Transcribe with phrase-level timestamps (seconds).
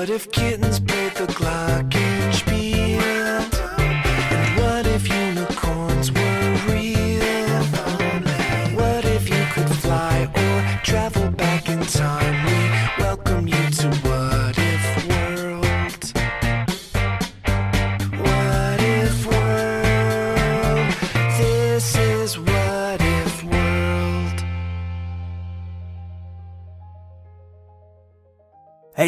[0.00, 2.19] What if kittens played the glockenspiel?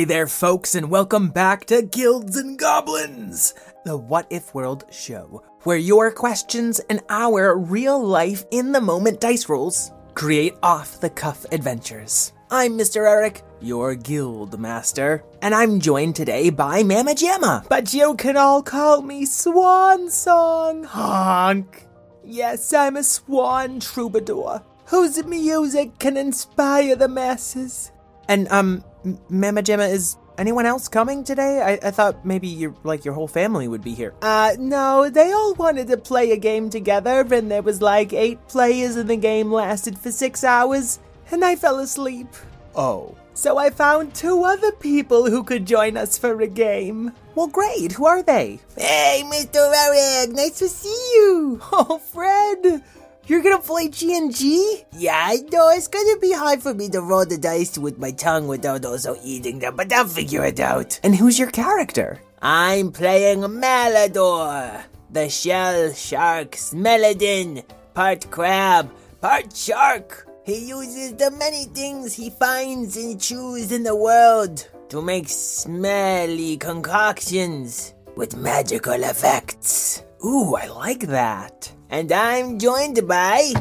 [0.03, 5.45] Hey there, folks, and welcome back to Guilds and Goblins, the What If World show,
[5.63, 11.09] where your questions and our real life in the moment dice rolls create off the
[11.09, 12.33] cuff adventures.
[12.51, 13.09] I'm Mr.
[13.09, 18.61] Eric, your guild master, and I'm joined today by Mama Gemma, but you can all
[18.61, 21.87] call me Swan Song Honk.
[22.25, 27.93] Yes, I'm a swan troubadour whose music can inspire the masses.
[28.29, 31.61] And um, M- Mama Gemma, is anyone else coming today?
[31.61, 34.15] I, I thought maybe your like your whole family would be here.
[34.23, 38.47] Uh, no, they all wanted to play a game together, and there was like eight
[38.49, 40.99] players, and the game lasted for six hours,
[41.31, 42.29] and I fell asleep.
[42.75, 43.17] Oh.
[43.35, 47.13] So I found two other people who could join us for a game.
[47.35, 47.93] Well, great.
[47.93, 48.61] Who are they?
[48.77, 49.73] Hey, Mr.
[49.75, 51.59] Eric, nice to see you.
[51.73, 52.83] Oh, Fred.
[53.27, 54.85] You're gonna play G&G?
[54.99, 55.71] Yeah, I know.
[55.71, 59.17] It's gonna be hard for me to roll the dice with my tongue without also
[59.23, 60.99] eating them, but I'll figure it out.
[61.05, 62.21] And who's your character?
[62.43, 67.63] I'm playing Malodor, the shell shark Smelladin,
[67.95, 68.91] part crab,
[69.21, 70.27] part shark.
[70.45, 76.57] He uses the many things he finds and chews in the world to make smelly
[76.57, 80.03] concoctions with magical effects.
[80.25, 81.73] Ooh, I like that.
[81.93, 83.53] And I'm joined by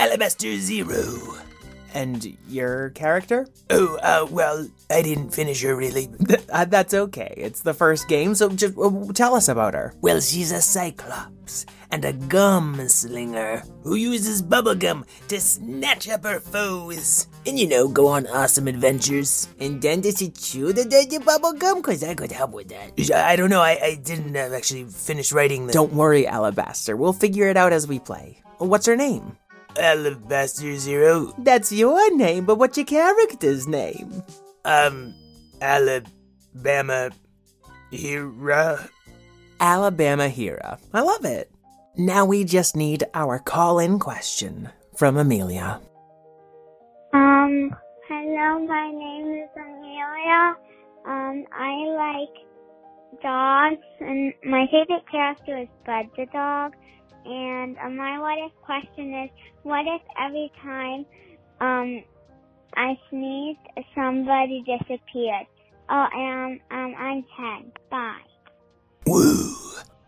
[0.00, 1.38] Alabaster Zero.
[1.92, 3.48] And your character?
[3.68, 6.08] Oh, uh, well, I didn't finish her really.
[6.52, 7.34] uh, that's okay.
[7.36, 9.94] It's the first game, so just uh, tell us about her.
[10.00, 16.40] Well, she's a cyclops and a gum slinger who uses bubblegum to snatch up her
[16.40, 17.26] foes.
[17.46, 19.48] And you know, go on awesome adventures.
[19.58, 21.82] And then does she chew the dirty bubblegum?
[21.82, 22.92] Cause I could help with that.
[23.14, 25.72] I don't know, I, I didn't uh, actually finish writing the.
[25.72, 26.96] Don't worry, Alabaster.
[26.96, 28.42] We'll figure it out as we play.
[28.58, 29.36] What's her name?
[29.78, 31.34] Alabaster Zero.
[31.38, 34.22] That's your name, but what's your character's name?
[34.64, 35.14] Um,
[35.60, 37.10] Alabama
[37.92, 38.88] Hera.
[39.60, 40.78] Alabama Hera.
[40.92, 41.50] I love it.
[41.96, 45.80] Now we just need our call in question from Amelia.
[47.12, 47.74] Um,
[48.08, 50.56] hello, my name is Amelia.
[51.06, 56.74] Um, I like dogs, and my favorite character is Bud the dog.
[57.24, 59.30] And um, my what if question is,
[59.62, 61.04] what if every time
[61.60, 62.02] um
[62.74, 63.60] I sneezed,
[63.94, 65.46] somebody disappeared?
[65.88, 67.72] Oh, and um, I'm ten.
[67.90, 68.20] Bye.
[69.06, 69.54] Woo!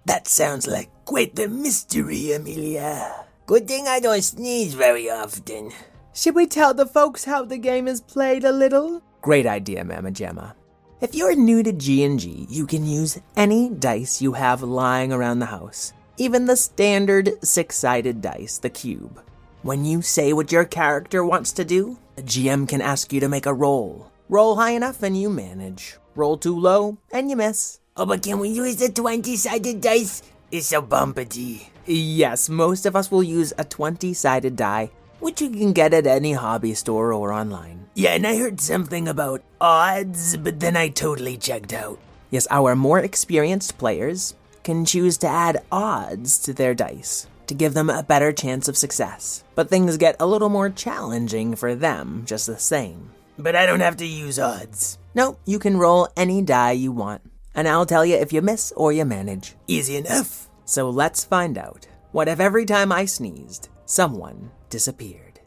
[0.04, 3.24] That sounds like quite the mystery, Amelia.
[3.46, 5.72] Good thing I don't sneeze very often.
[6.14, 9.02] Should we tell the folks how the game is played a little?
[9.22, 10.54] Great idea, Mama Gemma.
[11.00, 15.46] If you're new to G&G, you can use any dice you have lying around the
[15.46, 19.22] house, even the standard six-sided dice, the cube.
[19.62, 23.28] When you say what your character wants to do, the GM can ask you to
[23.28, 24.10] make a roll.
[24.28, 25.96] Roll high enough and you manage.
[26.14, 27.80] Roll too low and you miss.
[27.96, 30.22] Oh, but can we use the 20 sided dice?
[30.50, 31.68] It's so bumpety.
[31.86, 34.90] Yes, most of us will use a 20 sided die,
[35.20, 37.86] which you can get at any hobby store or online.
[37.94, 41.98] Yeah, and I heard something about odds, but then I totally checked out.
[42.30, 47.74] Yes, our more experienced players can choose to add odds to their dice to give
[47.74, 49.44] them a better chance of success.
[49.54, 53.10] But things get a little more challenging for them just the same.
[53.38, 54.98] But I don't have to use odds.
[55.14, 57.22] No, you can roll any die you want,
[57.54, 59.54] and I'll tell you if you miss or you manage.
[59.66, 60.48] Easy enough.
[60.64, 61.86] So let's find out.
[62.12, 65.40] What if every time I sneezed, someone disappeared?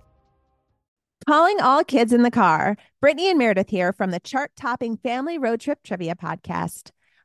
[1.28, 2.78] Calling all kids in the car.
[3.02, 6.92] Brittany and Meredith here from the chart topping Family Road Trip Trivia Podcast.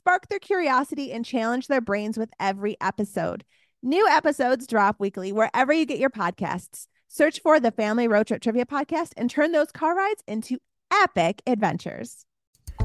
[0.00, 3.44] Spark their curiosity and challenge their brains with every episode.
[3.82, 6.86] New episodes drop weekly wherever you get your podcasts.
[7.06, 10.56] Search for the Family Road Trip Trivia Podcast and turn those car rides into
[10.90, 12.24] epic adventures.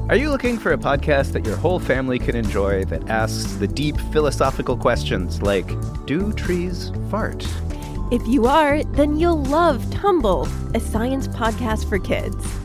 [0.09, 3.67] Are you looking for a podcast that your whole family can enjoy that asks the
[3.67, 5.71] deep philosophical questions like
[6.05, 7.47] Do trees fart?
[8.11, 12.64] If you are, then you'll love Tumble, a science podcast for kids.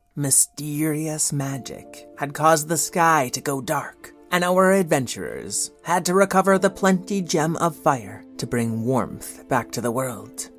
[0.15, 6.57] mysterious magic had caused the sky to go dark, and our adventurers had to recover
[6.57, 10.49] the plenty gem of fire to bring warmth back to the world.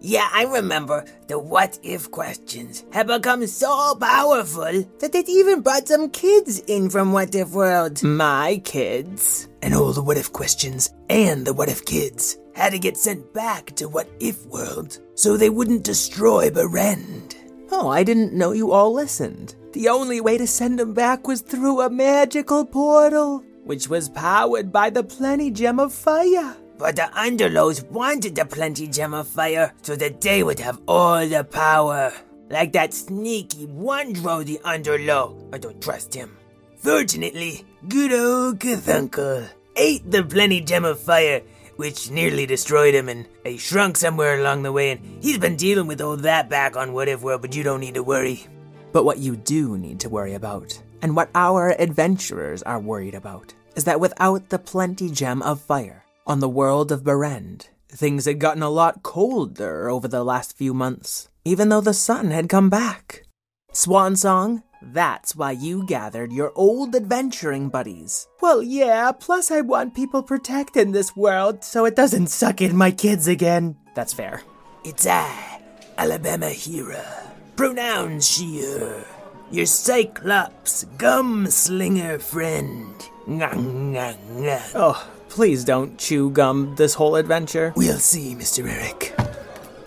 [0.00, 5.88] Yeah, I remember the what if questions had become so powerful that it even brought
[5.88, 8.02] some kids in from What If World.
[8.02, 9.48] My kids.
[9.62, 13.32] And all the what if questions and the what if kids had to get sent
[13.32, 17.35] back to What If World so they wouldn't destroy Berend.
[17.70, 19.54] Oh, I didn't know you all listened.
[19.72, 24.72] The only way to send them back was through a magical portal, which was powered
[24.72, 26.56] by the Plenty Gem of Fire.
[26.78, 31.26] But the Underlows wanted the Plenty Gem of Fire so that they would have all
[31.26, 32.12] the power.
[32.48, 35.52] Like that sneaky Wondro the Underlow.
[35.52, 36.36] I don't trust him.
[36.78, 41.42] Fortunately, good old Cthulhu ate the Plenty Gem of Fire,
[41.76, 45.86] which nearly destroyed him, and he shrunk somewhere along the way, and he's been dealing
[45.86, 48.46] with all that back on What If World, but you don't need to worry.
[48.92, 53.54] But what you do need to worry about, and what our adventurers are worried about,
[53.74, 58.40] is that without the Plenty Gem of Fire, on the world of Berend, things had
[58.40, 62.68] gotten a lot colder over the last few months, even though the sun had come
[62.68, 63.22] back.
[63.72, 68.28] Swan Song, that's why you gathered your old adventuring buddies.
[68.40, 72.90] Well, yeah, plus I want people protecting this world so it doesn't suck in my
[72.90, 73.76] kids again.
[73.94, 74.42] That's fair.
[74.84, 75.60] It's I,
[75.98, 77.04] Alabama Hera.
[77.56, 79.04] Pronouns she, her.
[79.50, 82.94] Your Cyclops gum slinger friend.
[84.74, 87.72] Oh, please don't chew gum this whole adventure.
[87.76, 88.68] We'll see, Mr.
[88.68, 89.14] Eric.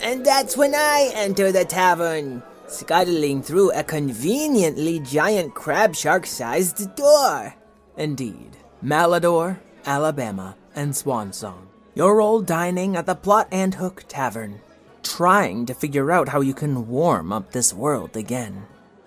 [0.00, 6.94] And that's when I enter the tavern, scuttling through a conveniently giant crab shark sized
[6.96, 7.54] door.
[7.96, 8.56] Indeed.
[8.82, 11.68] Malodor, Alabama, and Swan Song.
[11.94, 14.60] You're all dining at the Plot and Hook Tavern,
[15.02, 18.64] trying to figure out how you can warm up this world again.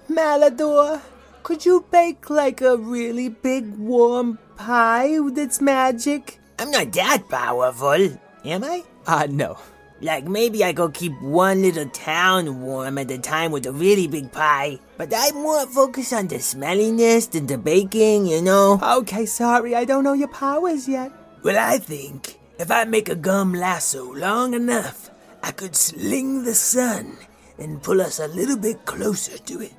[0.09, 1.01] Malodor,
[1.42, 6.39] could you bake like a really big warm pie that's magic?
[6.59, 8.83] I'm not that powerful, am I?
[9.07, 9.57] Ah, uh, no.
[10.04, 14.06] Like maybe I could keep one little town warm at a time with a really
[14.06, 18.81] big pie, but I'm more focused on the smelliness than the baking, you know?
[18.83, 21.10] Okay, sorry, I don't know your powers yet.
[21.42, 25.10] Well, I think if I make a gum lasso long enough,
[25.42, 27.16] I could sling the sun
[27.57, 29.72] and pull us a little bit closer to it.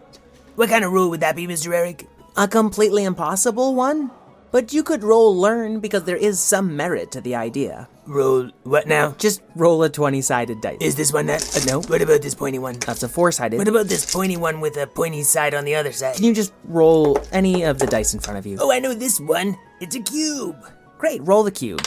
[0.54, 1.74] What kind of rule would that be, Mr.
[1.74, 2.08] Eric?
[2.34, 4.10] A completely impossible one?
[4.54, 7.88] But you could roll learn because there is some merit to the idea.
[8.06, 9.10] Roll what now?
[9.18, 10.78] Just roll a 20 sided dice.
[10.80, 11.42] Is this one that?
[11.56, 11.80] Uh, no.
[11.80, 12.78] What about this pointy one?
[12.78, 13.58] That's a four sided.
[13.58, 16.14] What about this pointy one with a pointy side on the other side?
[16.14, 18.58] Can you just roll any of the dice in front of you?
[18.60, 19.58] Oh, I know this one.
[19.80, 20.54] It's a cube.
[20.98, 21.84] Great, roll the cube.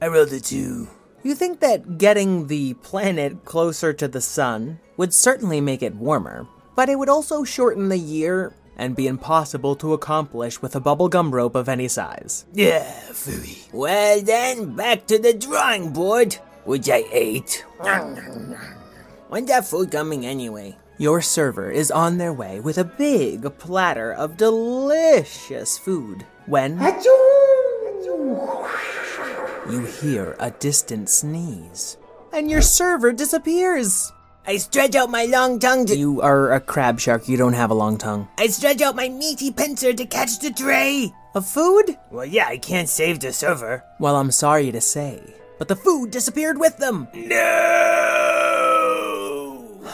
[0.00, 0.86] I rolled a two.
[1.24, 6.46] You think that getting the planet closer to the sun would certainly make it warmer,
[6.76, 11.30] but it would also shorten the year and be impossible to accomplish with a bubblegum
[11.30, 12.46] rope of any size.
[12.54, 13.70] Yeah, fooey.
[13.74, 17.62] Well then, back to the drawing board, which I ate.
[19.28, 20.78] When's that food coming anyway?
[20.96, 26.80] Your server is on their way with a big platter of delicious food when
[29.70, 31.98] you hear a distant sneeze
[32.32, 34.10] and your server disappears.
[34.50, 35.96] I stretch out my long tongue to.
[35.96, 37.28] You are a crab shark.
[37.28, 38.26] You don't have a long tongue.
[38.36, 41.14] I stretch out my meaty pincer to catch the tray.
[41.36, 41.96] Of food?
[42.10, 43.84] Well, yeah, I can't save the server.
[44.00, 45.22] Well, I'm sorry to say,
[45.60, 47.06] but the food disappeared with them.
[47.14, 47.38] No!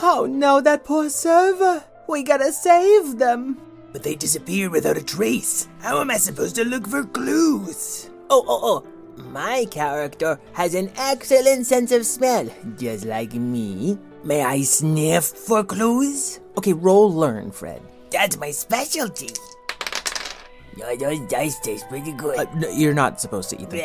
[0.01, 1.83] Oh no, that poor server.
[2.09, 3.61] We gotta save them.
[3.93, 5.67] But they disappeared without a trace.
[5.81, 8.09] How am I supposed to look for clues?
[8.31, 8.83] Oh, oh, oh.
[9.21, 13.99] My character has an excellent sense of smell, just like me.
[14.23, 16.39] May I sniff for clues?
[16.57, 17.81] Okay, roll learn, Fred.
[18.11, 19.29] That's my specialty.
[20.83, 22.37] Oh, those dice taste pretty good.
[22.37, 23.79] Uh, no, you're not supposed to eat them.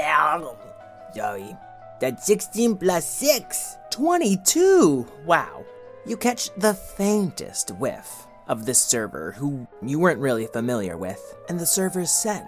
[1.15, 1.57] Sorry.
[2.01, 3.77] That's 16 plus 6.
[3.91, 5.07] 22!
[5.25, 5.65] Wow.
[6.05, 11.59] You catch the faintest whiff of this server who you weren't really familiar with, and
[11.61, 12.45] the server's scent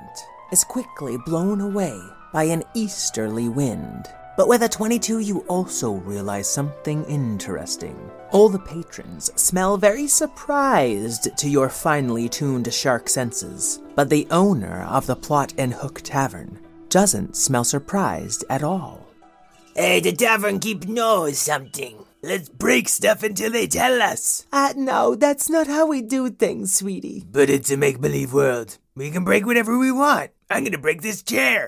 [0.50, 1.99] is quickly blown away
[2.33, 4.09] by an easterly wind.
[4.37, 8.11] But with a 22, you also realize something interesting.
[8.33, 14.83] All the patrons smell very surprised to your finely tuned shark senses, but the owner
[14.91, 19.07] of the Plot and Hook Tavern doesn't smell surprised at all.
[19.76, 22.05] Hey, the tavern keep knows something.
[22.23, 24.47] Let's break stuff until they tell us.
[24.53, 27.25] Uh, no, that's not how we do things, sweetie.
[27.31, 28.79] But it's a make believe world.
[28.97, 30.31] We can break whatever we want.
[30.49, 31.67] I'm gonna break this chair.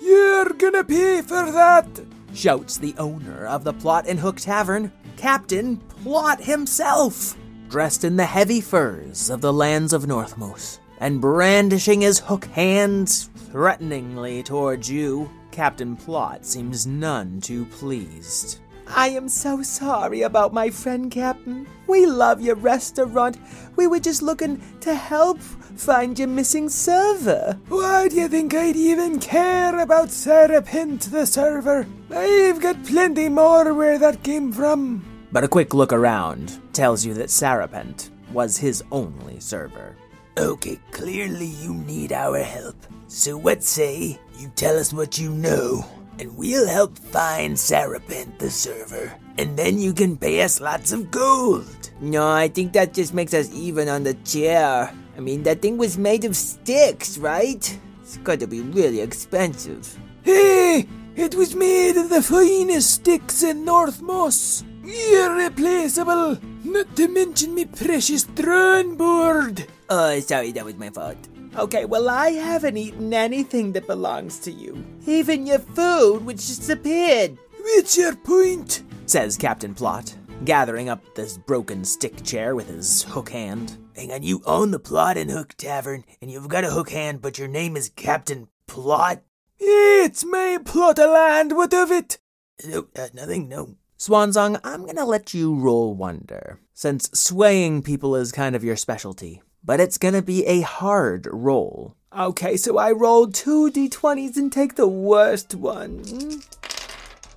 [0.00, 1.86] You're gonna pay for that!
[2.32, 7.36] Shouts the owner of the Plot and Hook Tavern, Captain Plot himself,
[7.68, 13.30] dressed in the heavy furs of the lands of Northmos, and brandishing his hook hands
[13.50, 15.30] threateningly towards you.
[15.50, 18.60] Captain Plot seems none too pleased.
[18.94, 21.66] I am so sorry about my friend, Captain.
[21.86, 23.38] We love your restaurant.
[23.76, 27.58] We were just looking to help find your missing server.
[27.68, 31.86] Why do you think I'd even care about Sarah Pint, the server?
[32.10, 35.04] I've got plenty more where that came from.
[35.32, 39.96] But a quick look around tells you that Sarapent was his only server.
[40.36, 42.76] Okay, clearly you need our help.
[43.06, 45.84] So what say you tell us what you know,
[46.20, 51.10] and we'll help find Sarapent the server, and then you can pay us lots of
[51.10, 51.90] gold.
[52.00, 54.92] No, I think that just makes us even on the chair.
[55.16, 57.80] I mean, that thing was made of sticks, right?
[58.02, 59.98] It's got to be really expensive.
[60.22, 60.86] Hey,
[61.16, 64.62] it was made of the finest sticks in North Moss.
[64.84, 69.66] Irreplaceable, not to mention me precious throne board.
[69.88, 71.16] Oh, sorry, that was my fault.
[71.56, 74.84] Okay, well, I haven't eaten anything that belongs to you.
[75.06, 78.82] Even your food, which disappeared, What's your point?
[79.06, 80.14] says Captain Plot,
[80.44, 83.76] gathering up this broken stick chair with his hook hand.
[83.96, 87.20] Hang on, you own the Plot and Hook Tavern, and you've got a hook hand,
[87.20, 89.22] but your name is Captain Plot?
[89.58, 92.18] It's my plot of land, what of it?
[92.64, 93.74] No, uh, nothing, no.
[93.98, 99.42] Swansong, I'm gonna let you roll wonder, since swaying people is kind of your specialty.
[99.64, 101.94] But it's gonna be a hard roll.
[102.16, 106.02] Okay, so I rolled two d20s and take the worst one.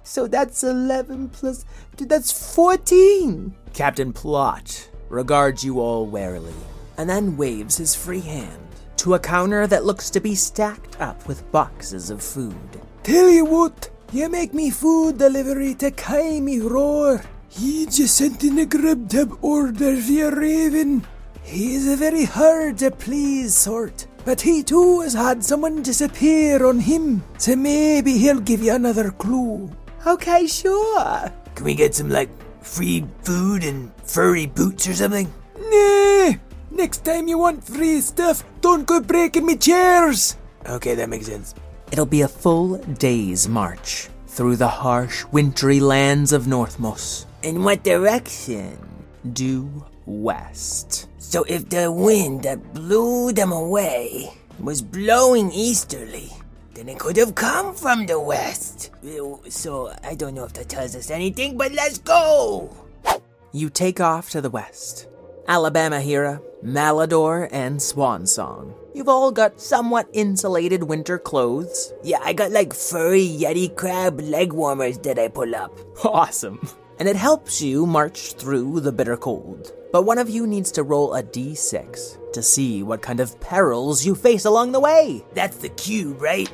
[0.03, 1.65] So that's 11 plus.
[1.95, 3.53] Dude, that's 14!
[3.73, 6.53] Captain Plot regards you all warily,
[6.97, 11.27] and then waves his free hand to a counter that looks to be stacked up
[11.27, 12.81] with boxes of food.
[13.03, 17.23] Tell you what, you make me food delivery to Kaimi Roar.
[17.49, 21.05] He just sent in a grub tub order via Raven.
[21.43, 26.79] He's a very hard to please sort, but he too has had someone disappear on
[26.79, 29.69] him, so maybe he'll give you another clue.
[30.07, 31.31] Okay, sure.
[31.55, 32.29] Can we get some, like,
[32.61, 35.31] free food and furry boots or something?
[35.59, 36.33] Nah,
[36.71, 40.37] next time you want free stuff, don't go breaking me chairs.
[40.65, 41.53] Okay, that makes sense.
[41.91, 47.25] It'll be a full day's march through the harsh, wintry lands of Northmos.
[47.43, 48.79] In what direction?
[49.33, 51.07] Due west.
[51.17, 56.31] So if the wind that blew them away was blowing easterly,
[56.73, 58.91] then it could have come from the west.
[59.49, 62.75] So I don't know if that tells us anything, but let's go!
[63.51, 65.07] You take off to the west.
[65.47, 68.73] Alabama Hera, Malodor, and Swan Song.
[68.93, 71.93] You've all got somewhat insulated winter clothes.
[72.03, 75.77] Yeah, I got like furry Yeti crab leg warmers that I pull up.
[76.05, 76.59] Awesome.
[76.99, 79.71] And it helps you march through the bitter cold.
[79.91, 84.05] But one of you needs to roll a d6 to see what kind of perils
[84.05, 85.23] you face along the way.
[85.33, 86.49] That's the cube, right?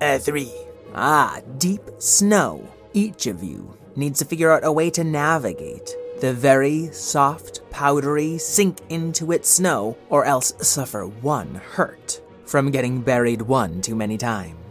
[0.00, 0.52] Uh, three.
[0.94, 2.66] Ah, deep snow.
[2.92, 8.38] Each of you needs to figure out a way to navigate the very soft, powdery,
[8.38, 14.16] sink into it snow, or else suffer one hurt from getting buried one too many
[14.16, 14.65] times.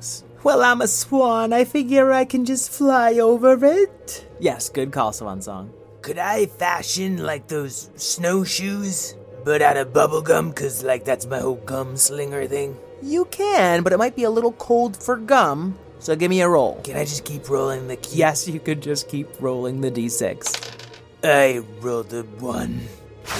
[0.45, 1.53] Well, I'm a swan.
[1.53, 4.27] I figure I can just fly over it.
[4.39, 5.73] Yes, good call, Swan Song.
[6.03, 10.55] Could I fashion like those snowshoes, but out of bubblegum?
[10.55, 12.77] Cause like that's my whole gum slinger thing.
[13.01, 16.47] You can, but it might be a little cold for gum, so give me a
[16.47, 16.79] roll.
[16.83, 18.17] Can I just keep rolling the key?
[18.17, 20.61] Yes, you could just keep rolling the d6.
[21.23, 22.81] I rolled a one.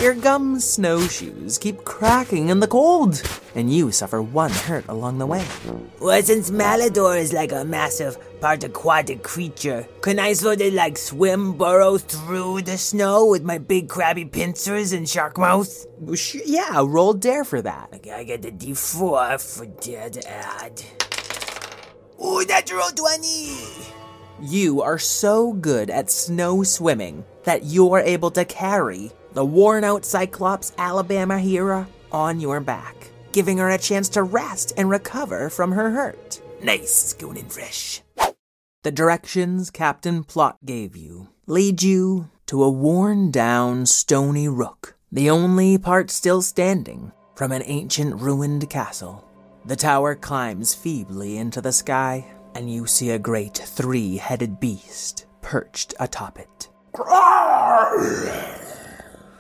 [0.02, 3.22] Your gum snowshoes keep cracking in the cold,
[3.56, 5.46] and you suffer one hurt along the way.
[6.00, 10.98] Well, since Malodor is like a massive part aquatic creature, can I sort of like
[10.98, 15.88] swim, burrow through the snow with my big crabby pincers and shark mouth?
[16.46, 17.90] Yeah, roll dare for that.
[17.94, 20.84] Okay, I get the D4 for dare to add.
[22.24, 23.56] Ooh, natural 20!
[24.42, 30.06] You are so good at snow swimming that you're able to carry the worn out
[30.06, 35.74] Cyclops Alabama Hera on your back, giving her a chance to rest and recover from
[35.74, 36.42] her hurt.
[36.64, 38.02] Nice, going in fresh.
[38.84, 45.30] The directions Captain Plot gave you lead you to a worn down stony rook, the
[45.30, 49.28] only part still standing from an ancient ruined castle.
[49.66, 55.26] The tower climbs feebly into the sky, and you see a great three headed beast
[55.42, 56.70] perched atop it.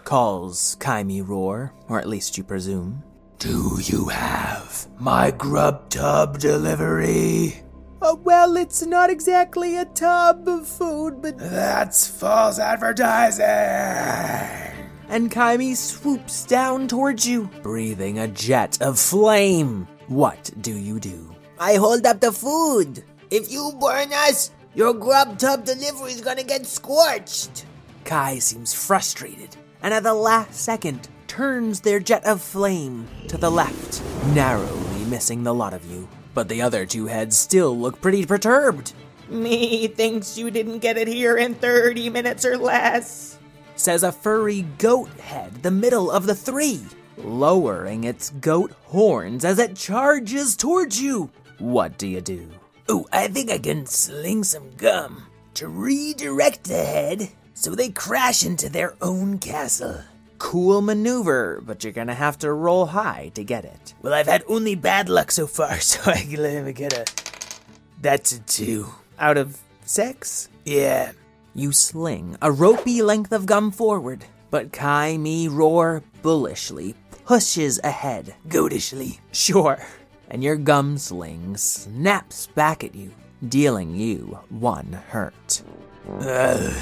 [0.05, 3.03] Calls Kaimi Roar, or at least you presume.
[3.39, 7.55] Do you have my grub tub delivery?
[8.03, 11.39] Oh, well, it's not exactly a tub of food, but.
[11.39, 13.45] That's false advertising!
[15.09, 19.87] And Kaimi swoops down towards you, breathing a jet of flame.
[20.07, 21.35] What do you do?
[21.59, 23.03] I hold up the food.
[23.31, 27.65] If you burn us, your grub tub delivery is gonna get scorched.
[28.03, 33.51] Kai seems frustrated, and at the last second turns their jet of flame to the
[33.51, 34.01] left,
[34.33, 36.09] narrowly missing the lot of you.
[36.33, 38.93] But the other two heads still look pretty perturbed.
[39.29, 43.37] Me thinks you didn't get it here in 30 minutes or less.
[43.75, 46.81] Says a furry goat head, the middle of the three,
[47.17, 51.29] lowering its goat horns as it charges towards you.
[51.59, 52.49] What do you do?
[52.89, 58.45] Ooh, I think I can sling some gum to redirect the head so they crash
[58.45, 60.01] into their own castle.
[60.37, 63.93] Cool maneuver, but you're gonna have to roll high to get it.
[64.01, 67.05] Well, I've had only bad luck so far, so I can let me get a.
[68.01, 68.93] That's a two.
[69.17, 70.49] Out of six?
[70.65, 71.13] Yeah.
[71.55, 76.93] You sling a ropey length of gum forward, but Kai Me Roar bullishly
[77.25, 78.35] pushes ahead.
[78.49, 79.19] Goatishly.
[79.31, 79.79] Sure.
[80.29, 83.11] And your gum sling snaps back at you,
[83.47, 85.61] dealing you one hurt.
[86.19, 86.73] Ugh.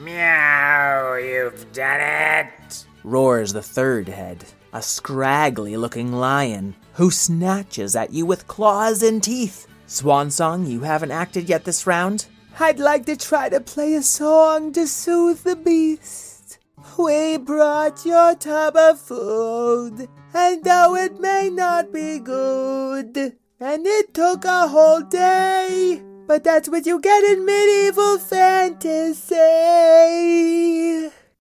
[0.00, 2.86] Meow, you've done it.
[3.04, 9.22] Roars the third head, a scraggly looking lion who snatches at you with claws and
[9.22, 9.66] teeth.
[9.86, 12.24] Swan Song, you haven't acted yet this round?
[12.58, 16.58] I'd like to try to play a song to soothe the beast.
[16.98, 24.14] We brought your tub of food, and though it may not be good, and it
[24.14, 29.34] took a whole day, but that's what you get in medieval fantasy.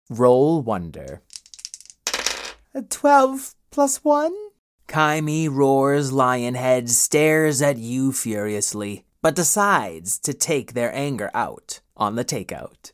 [0.10, 1.22] Roll Wonder.
[2.74, 4.32] A 12 plus 1?
[4.88, 11.82] Kaimi Roar's lion head stares at you furiously, but decides to take their anger out
[11.98, 12.94] on the takeout.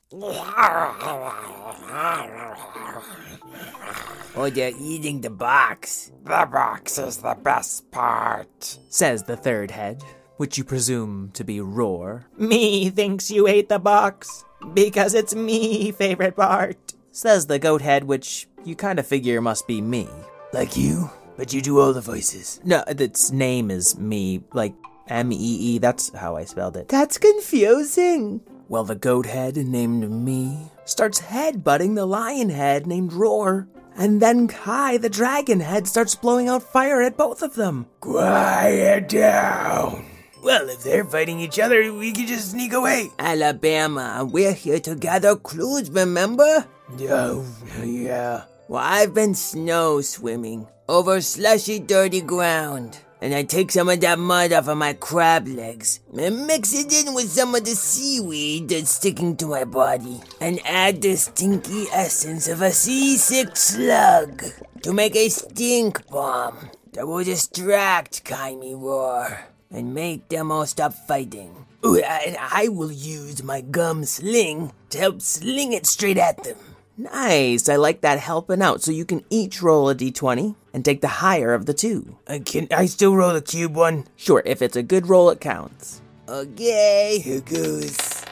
[4.35, 6.11] Oh, they're eating the box.
[6.23, 8.79] The box is the best part.
[8.89, 10.03] Says the third head,
[10.43, 12.25] which you presume to be Roar.
[12.37, 16.93] Me thinks you ate the box because it's me favorite part.
[17.13, 20.05] Says the goat head, which you kind of figure must be me.
[20.51, 22.59] Like you, but you do all the voices.
[22.65, 24.73] No, its name is me, like
[25.07, 26.89] M E E, that's how I spelled it.
[26.89, 28.41] That's confusing.
[28.67, 33.69] Well, the goat head named me starts headbutting the lion head named Roar.
[33.95, 37.85] And then Kai, the dragon head, starts blowing out fire at both of them.
[38.01, 40.07] Quiet down.
[40.43, 43.11] Well, if they're fighting each other, we could just sneak away.
[43.17, 46.67] Alabama, we're here to gather clues, remember?
[47.09, 47.45] Oh,
[47.81, 48.43] yeah.
[48.67, 52.99] Well, I've been snow swimming over slushy, dirty ground.
[53.21, 56.91] And I take some of that mud off of my crab legs and mix it
[56.91, 61.85] in with some of the seaweed that's sticking to my body and add the stinky
[61.93, 64.43] essence of a seasick slug
[64.81, 70.93] to make a stink bomb that will distract Kaimi Roar and make them all stop
[70.93, 71.65] fighting.
[71.85, 76.57] Ooh, and I will use my gum sling to help sling it straight at them.
[76.95, 78.81] Nice, I like that helping out.
[78.81, 82.17] So you can each roll a d20 and take the higher of the two.
[82.27, 84.05] Uh, can I still roll the cube one?
[84.15, 86.01] Sure, if it's a good roll, it counts.
[86.29, 88.23] Okay, here goes.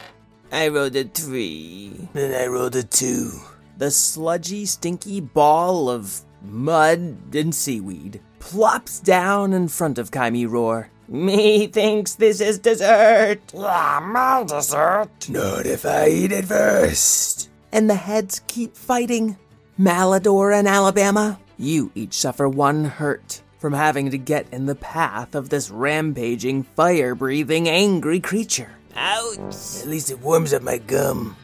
[0.52, 2.08] I rolled a three.
[2.14, 3.32] Then I rolled a two.
[3.78, 10.90] The sludgy, stinky ball of mud and seaweed plops down in front of Kaimi Roar.
[11.08, 13.40] Me thinks this is dessert.
[13.54, 15.30] Yeah, my dessert.
[15.30, 17.50] Not if I eat it first.
[17.72, 19.38] and the heads keep fighting.
[19.80, 25.36] Malodor and Alabama, you each suffer one hurt from having to get in the path
[25.36, 28.72] of this rampaging, fire breathing, angry creature.
[28.96, 29.38] Ouch!
[29.82, 31.36] At least it warms up my gum.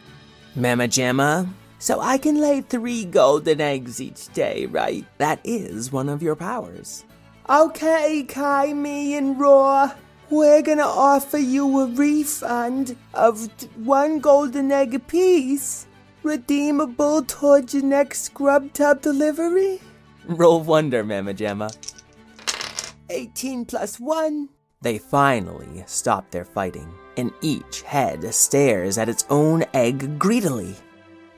[0.56, 1.48] Mama Jamma,
[1.80, 5.06] so I can lay three golden eggs each day, right?
[5.18, 7.06] That is one of your powers.
[7.50, 9.92] Okay, Kai, me, and Raw.
[10.30, 15.88] We're gonna offer you a refund of one golden egg apiece,
[16.24, 19.80] redeemable towards your next scrub tub delivery.
[20.26, 21.74] Roll wonder, Mama Jamma.
[23.10, 24.50] 18 plus 1.
[24.82, 30.76] They finally stop their fighting, and each head stares at its own egg greedily.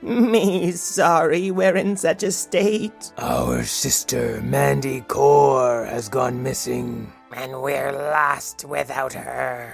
[0.02, 3.12] Me sorry we're in such a state.
[3.18, 7.12] Our sister Mandy Core has gone missing.
[7.34, 9.74] And we're lost without her.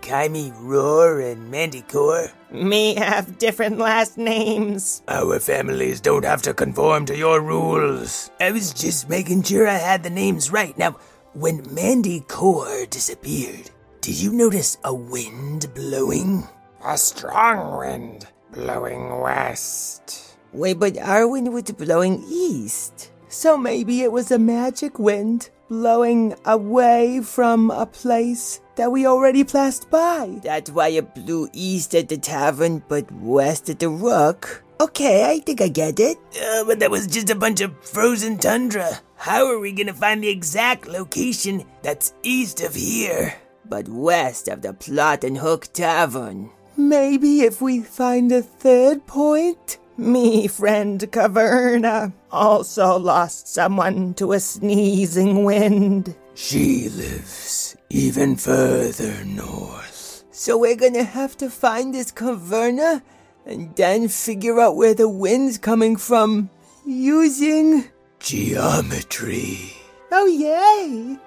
[0.00, 2.28] Kaimi Roar and Mandy Core.
[2.52, 5.02] Me have different last names.
[5.08, 8.30] Our families don't have to conform to your rules.
[8.38, 10.76] I was just making sure I had the names right.
[10.78, 10.98] Now,
[11.32, 13.70] when Mandy Core disappeared,
[14.02, 16.46] did you notice a wind blowing?
[16.84, 20.36] A strong wind blowing west.
[20.52, 23.10] Wait, but our wind was blowing east.
[23.28, 29.42] So maybe it was a magic wind blowing away from a place that we already
[29.42, 30.38] passed by.
[30.42, 34.62] That's why it blew east at the tavern, but west at the rook.
[34.80, 36.18] Okay, I think I get it.
[36.40, 39.00] Uh, but that was just a bunch of frozen tundra.
[39.16, 44.62] How are we gonna find the exact location that's east of here, but west of
[44.62, 46.50] the Plot and Hook Tavern?
[46.76, 49.78] Maybe if we find a third point?
[49.96, 56.16] Me friend Caverna also lost someone to a sneezing wind.
[56.34, 60.24] She lives even further north.
[60.32, 63.02] So we're gonna have to find this Caverna
[63.46, 66.50] and then figure out where the wind's coming from
[66.84, 67.84] using
[68.18, 69.74] geometry.
[70.10, 71.18] Oh, yay!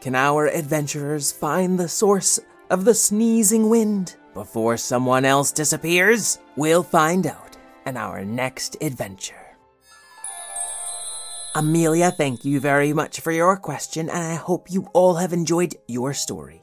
[0.00, 6.38] Can our adventurers find the source of the sneezing wind before someone else disappears?
[6.56, 9.36] We'll find out in our next adventure.
[11.54, 15.74] Amelia, thank you very much for your question, and I hope you all have enjoyed
[15.88, 16.62] your story.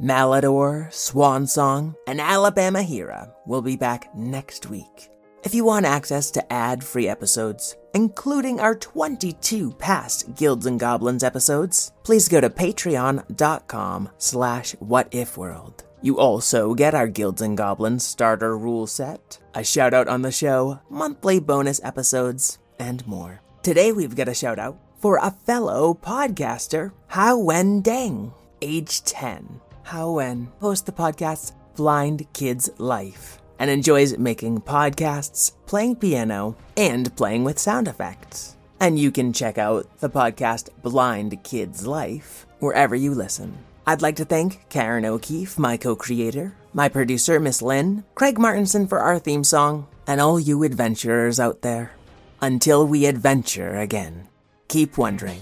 [0.00, 5.10] Malodor, Swan Song, and Alabama Hera will be back next week.
[5.44, 11.92] If you want access to ad-free episodes, including our 22 past Guilds and Goblins episodes,
[12.02, 15.83] please go to patreon.com slash whatifworld.
[16.04, 20.30] You also get our Guilds and Goblins starter rule set, a shout out on the
[20.30, 23.40] show, monthly bonus episodes, and more.
[23.62, 29.62] Today we've got a shout out for a fellow podcaster, How Wen Deng, age 10.
[29.84, 37.16] How Wen hosts the podcast Blind Kids Life and enjoys making podcasts, playing piano, and
[37.16, 38.58] playing with sound effects.
[38.78, 43.56] And you can check out the podcast Blind Kids Life wherever you listen.
[43.86, 48.86] I'd like to thank Karen O'Keefe, my co creator, my producer, Miss Lynn, Craig Martinson
[48.86, 51.92] for our theme song, and all you adventurers out there.
[52.40, 54.28] Until we adventure again,
[54.68, 55.40] keep wondering